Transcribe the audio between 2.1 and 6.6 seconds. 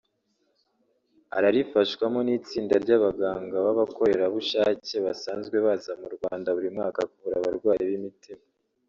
n’itsinda ry’abaganga b’abakorerabushake basanzwe baza mu Rwanda